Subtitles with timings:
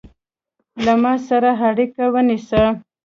[0.85, 2.63] له ما سره اړیکه ونیسه